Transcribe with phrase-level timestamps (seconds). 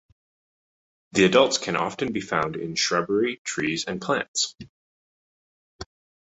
[1.11, 4.55] The adults can often be found in shrubbery, trees, and plants.